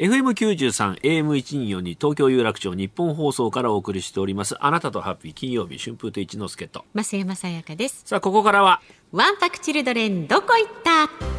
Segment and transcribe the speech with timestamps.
[0.00, 4.56] FM93 AM124 に東京有楽町日本放送からお送りしております。
[4.58, 6.86] あなたとハッピー金曜日春風亭一之輔と。
[6.94, 8.02] 増山さやかです。
[8.06, 8.80] さあここからは。
[9.12, 11.29] ワンパクチルドレンどこ行った？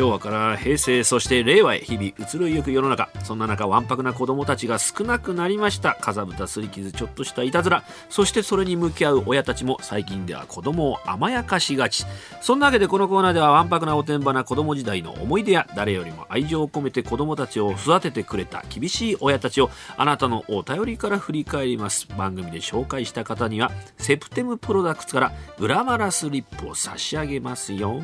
[0.00, 3.10] 昭和から平成そして令和へ日々移ろいゆく世の中。
[3.22, 5.92] そんな中わんぱくな子供たちが少なくなりました。
[5.92, 7.84] かさぶたすり傷ちょっとしたいたずら。
[8.08, 12.06] そしてそれに向き合う親たちも最近では子供を甘やかしがち。
[12.40, 22.08] そんなわけでこのコーナーではわんぱくなおてんばな子供時代の思い出や誰よりも愛情を込めて子供たちを育ててくれた厳しい親たちをあなたのお便りから振り返ります。
[22.16, 28.00] 番組で紹介した方にはセプテムプロダクツからグラマラスリップを差し上げますよ。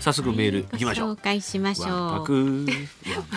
[0.00, 1.88] 早速メールいきましょう、ご紹介しましょう。
[1.88, 2.66] わんぱく、わん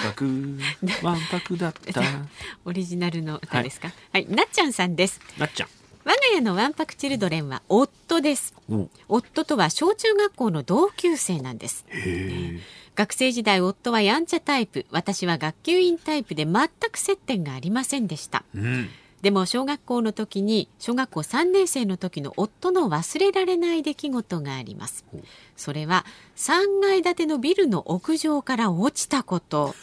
[0.04, 0.59] ぱく、
[1.06, 2.02] わんぱくだった。
[2.66, 3.92] オリジナルの歌ですか？
[4.14, 5.20] はい、なっちゃんさんです。
[5.38, 5.68] なっちゃん。
[6.03, 8.53] 我が家のワンパクチルドレンは夫です。
[8.70, 8.90] お。
[9.08, 11.86] 夫とは小中学校の同級生なんです。
[11.90, 12.59] へ
[12.96, 14.86] 学生時代夫はやんちゃタイプ。
[14.92, 18.44] 私は学級委員タイプで全く接点がありませんでした。
[18.56, 18.59] え。
[18.59, 18.90] うん。
[19.22, 25.06] でも小学校の時に小学校3年生の時の夫の忘れられない出来事があります。
[25.56, 26.06] それは
[26.38, 29.76] 3階建てのビルの屋上から落ちたこと。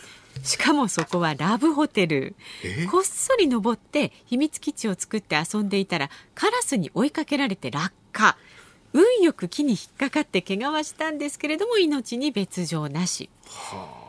[0.42, 2.34] しかもそこはラブホテル。
[2.64, 2.86] え？
[2.86, 8.36] こっそり登って秘密基地を作って遊んでいたらカラスに追いかけられて落下。
[8.92, 13.28] 運よく木に引っかかって怪我はしたんですけれども命に別状なし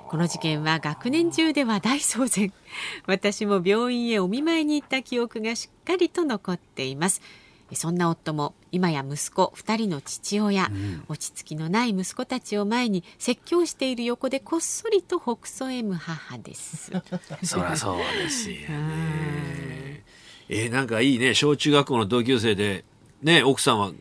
[0.09, 2.51] この事件は学年中では大騒然。
[3.05, 7.21] 私も病院へお見舞いに行った記憶がしっかりと残っています。
[7.73, 10.71] そんな夫も今や息子2人の父親、
[11.09, 16.91] 落ち着きのない息子たちを前に説教している横でこっそりとほくそ笑む母です。
[17.43, 20.03] そりゃそうですよね。
[20.49, 21.35] えー、なんかいいね。
[21.35, 22.83] 小中学校の同級生で、
[23.21, 23.91] ね、奥さんは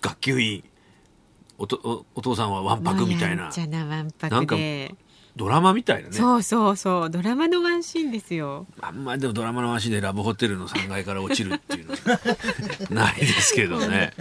[0.00, 0.64] 学級委員、
[1.58, 3.50] おとおお父さんはわんぱくみたいな。
[3.68, 4.12] なわん
[4.46, 4.56] か
[5.36, 6.14] ドラマみたいなね。
[6.16, 7.10] そうそうそう。
[7.10, 8.66] ドラマのワンシーンですよ。
[8.80, 11.98] あんまりでもドラマの話でラブホテルの3階から落ちるっていうのは
[12.90, 14.14] ないですけどね。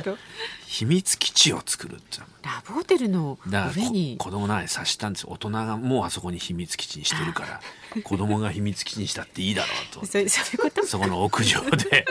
[0.67, 4.17] 秘密基地を作るってラブホテルの上に。
[4.19, 5.29] こ子供なんで察したんですよ。
[5.31, 7.61] 大人がもうあそこに秘密基地にしてるから
[8.03, 10.05] 子供が秘密基地にしたっていいだろうと。
[10.05, 10.85] そうそういうこと？
[10.85, 12.05] そこの屋上で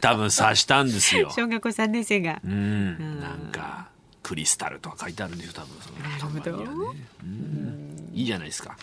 [0.00, 1.30] 多分察したんですよ。
[1.36, 2.40] 小学校3年生が。
[2.42, 3.88] うん、なんか
[4.32, 6.94] クリスタルとか書いてあるんですよ多分そのなるほ
[8.14, 8.78] いいじゃないですか。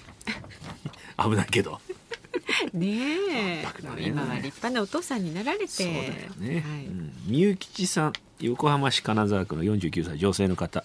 [1.18, 1.82] 危ないけど。
[2.72, 2.88] ね
[3.32, 3.64] え。
[3.64, 3.66] ね。
[4.00, 5.68] 今は立派なお父さんになられて。
[5.68, 6.04] そうだよ
[6.38, 6.86] ね、はい。
[6.86, 10.84] うん、みゆきちさん横浜市金沢区の49歳女性の方。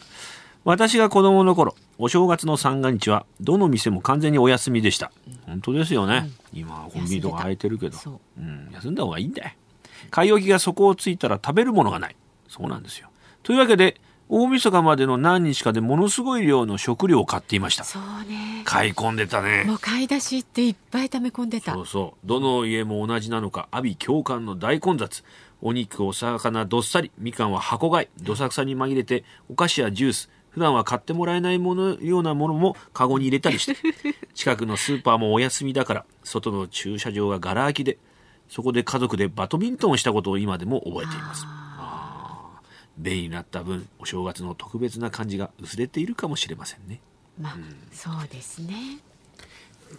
[0.65, 5.13] 私が子供の頃お正月の三が日はどの店も完全にお休みでした、
[5.45, 7.99] 本当ですよね、今はコンビニとか空いてるけど。
[8.39, 8.41] う。
[8.41, 9.51] ん、休んだ方がいいんだよ
[10.11, 12.17] 買い置きが底をついたら食べるものがない。
[12.49, 13.11] そうなんですよ。
[13.43, 17.85] というわけで大晦日までの何日かでものすごい量の食料を買っていました。
[17.85, 18.63] そうね。
[18.65, 19.65] 買い込んでたね。
[19.65, 21.73] もう買い出しっていっぱい溜め込んでた。
[21.73, 22.27] そうそう。
[22.27, 23.69] どの家も同じなのか。
[23.71, 25.25] 阿鼻共感の大混雑。
[25.61, 27.11] お肉お魚どっさり。
[27.19, 28.25] みかんは箱買い。
[28.25, 30.31] どさくさに紛れてお菓子やジュース。
[30.51, 33.77] 普段は買ってもらえないものようなものもカゴに入れたりして。
[34.35, 37.99] 近くのスーパーもお休みだから外の駐車場がガラ空きで
[38.49, 41.47] そこで家族でバドミントンをしたことを今でも覚えています
[42.99, 47.01] 便利になった分お正月の特別な感じが薄れているかもしれませんね。
[47.41, 47.57] まあ、
[47.93, 48.99] そうですね。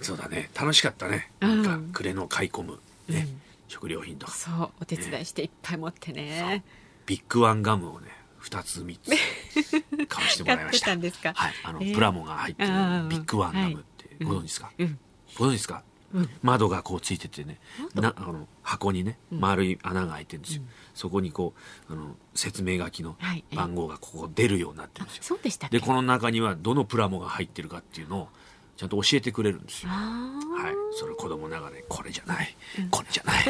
[0.02, 0.50] そうだね。
[0.56, 1.32] 楽しかったね。
[1.42, 1.64] うん。
[1.64, 3.28] なんか暮れの買い込む、ね。
[3.68, 4.32] 食料品とか。
[4.34, 4.70] そう。
[4.82, 6.64] お手伝いしていっぱい持ってね。
[7.06, 8.08] ビッグワンガムをね
[8.42, 9.12] 2つ3つ
[10.08, 10.92] 買わしてもらいました。
[10.92, 11.54] はい。
[11.64, 11.94] あの、えー。
[11.94, 12.70] プラモが入ってる
[13.10, 14.24] ビッグワンガムってはい。
[14.26, 15.00] ご存知ですか、うん。
[15.38, 15.84] ご存知ですか？
[16.42, 17.60] 窓がこうついててね。
[17.94, 20.64] なあの箱にね丸い穴が開いてるんですよ、
[20.94, 21.54] そこにこ
[21.90, 28.28] うあの説明書きのはい番号がここ出るようになってるんですよ、そうでしたでこの中にはどのプラモが入ってるかっていうのを
[28.76, 29.90] ちゃんと教えてくれるんですよ。
[29.92, 32.56] あはい、それ子供ながらにこれじゃない、
[32.92, 33.46] これじゃない。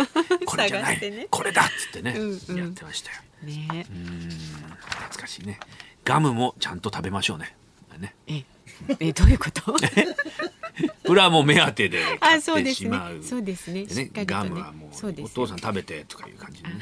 [0.46, 2.16] これじゃない、 これだっつってね、
[2.56, 3.18] やってましたよ。
[3.44, 3.88] ーね。
[3.90, 5.60] うん懐かしいね。
[6.04, 7.56] ガムもちゃんと食べましょうね。
[7.98, 8.16] ね。
[8.28, 8.44] え
[9.00, 9.76] えどういうこと？
[11.04, 12.86] プラモ目当てで買あってそうですね。
[12.86, 13.88] しまうそうですね。
[13.88, 16.80] しっかりとガねムはもうお父さん食べてとかいう感じでね。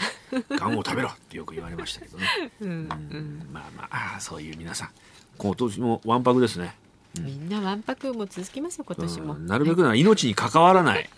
[0.57, 2.27] ガムを食べろってよく言われましたけどね、
[2.61, 4.89] うんまあまあそういう皆さん。
[5.37, 6.75] 今年もわんぱくですね。
[7.19, 9.33] みんなわんぱくも続きますよ今年も。
[9.35, 9.45] うん。
[9.45, 11.09] なるべくなら命に関わらない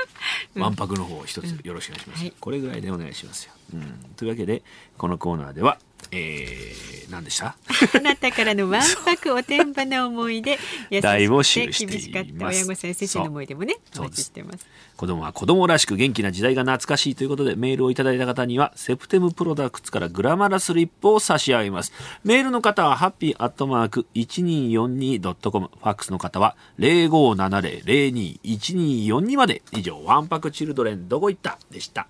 [0.56, 0.76] わん。
[0.76, 2.34] ぱくの方を一つよろしくお願いします、はい。
[2.40, 4.62] これぐらいでお願いしますよ、うん、というわけで
[4.98, 5.80] このコーナーでは
[6.12, 7.56] えー、何でした？
[7.96, 10.58] あなたからのわんぱくおてんばな思い出。
[10.90, 14.66] 優大募しくて厳しかった親御さん先生の思い出もねお待ちしてます。
[14.96, 21.92] 子供は子供らしく元気な時代が懐かしいということでメールをいただいた方にはセプテムプロダクツからグラマラスリップを差し上げます。
[22.24, 29.62] メールの方はハッピーアットマーク 1242.com ファックスの方は0570-021242まで。
[29.74, 31.58] 以上ワンパクチルドレンどこ行った？
[31.72, 32.08] でした